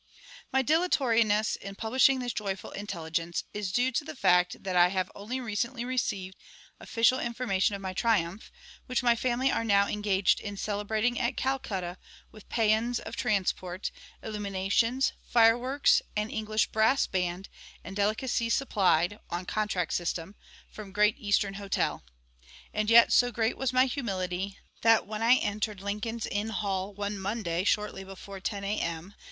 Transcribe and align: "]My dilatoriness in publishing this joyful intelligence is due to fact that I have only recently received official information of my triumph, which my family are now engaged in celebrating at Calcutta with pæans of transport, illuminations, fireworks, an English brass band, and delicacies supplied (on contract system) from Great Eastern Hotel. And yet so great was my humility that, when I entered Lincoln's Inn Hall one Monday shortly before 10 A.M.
"]My 0.51 0.63
dilatoriness 0.63 1.55
in 1.57 1.75
publishing 1.75 2.17
this 2.17 2.33
joyful 2.33 2.71
intelligence 2.71 3.43
is 3.53 3.71
due 3.71 3.91
to 3.91 4.15
fact 4.15 4.63
that 4.63 4.75
I 4.75 4.87
have 4.87 5.11
only 5.13 5.39
recently 5.39 5.85
received 5.85 6.37
official 6.79 7.19
information 7.19 7.75
of 7.75 7.83
my 7.83 7.93
triumph, 7.93 8.51
which 8.87 9.03
my 9.03 9.15
family 9.15 9.51
are 9.51 9.63
now 9.63 9.87
engaged 9.87 10.39
in 10.39 10.57
celebrating 10.57 11.19
at 11.19 11.37
Calcutta 11.37 11.99
with 12.31 12.49
pæans 12.49 12.99
of 12.99 13.15
transport, 13.15 13.91
illuminations, 14.23 15.13
fireworks, 15.21 16.01
an 16.17 16.31
English 16.31 16.71
brass 16.71 17.05
band, 17.05 17.47
and 17.83 17.95
delicacies 17.95 18.55
supplied 18.55 19.19
(on 19.29 19.45
contract 19.45 19.93
system) 19.93 20.33
from 20.67 20.91
Great 20.91 21.19
Eastern 21.19 21.53
Hotel. 21.53 22.03
And 22.73 22.89
yet 22.89 23.13
so 23.13 23.31
great 23.31 23.55
was 23.55 23.71
my 23.71 23.85
humility 23.85 24.57
that, 24.81 25.05
when 25.05 25.21
I 25.21 25.35
entered 25.35 25.79
Lincoln's 25.79 26.25
Inn 26.25 26.49
Hall 26.49 26.91
one 26.91 27.19
Monday 27.19 27.63
shortly 27.63 28.03
before 28.03 28.39
10 28.39 28.63
A.M. 28.63 29.13